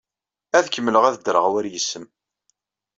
Ad 0.57 0.65
kemmleɣ 0.73 1.03
ad 1.05 1.15
ddreɣ 1.19 1.45
war 1.51 1.65
yes-m. 1.73 2.05